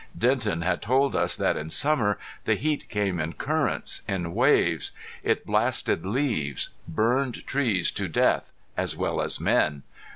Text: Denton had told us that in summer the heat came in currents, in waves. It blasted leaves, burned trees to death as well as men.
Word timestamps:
Denton 0.17 0.63
had 0.63 0.81
told 0.81 1.15
us 1.15 1.37
that 1.37 1.55
in 1.55 1.69
summer 1.69 2.17
the 2.45 2.55
heat 2.55 2.89
came 2.89 3.19
in 3.19 3.33
currents, 3.33 4.01
in 4.07 4.33
waves. 4.33 4.93
It 5.21 5.45
blasted 5.45 6.03
leaves, 6.07 6.69
burned 6.87 7.45
trees 7.45 7.91
to 7.91 8.07
death 8.07 8.51
as 8.75 8.95
well 8.97 9.21
as 9.21 9.39
men. 9.39 9.83